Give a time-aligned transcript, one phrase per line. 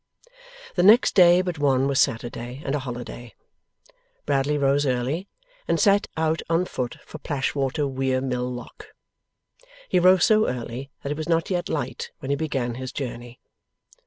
[0.73, 3.35] The next day but one was Saturday, and a holiday.
[4.25, 5.27] Bradley rose early,
[5.67, 8.95] and set out on foot for Plashwater Weir Mill Lock.
[9.89, 13.39] He rose so early that it was not yet light when he began his journey.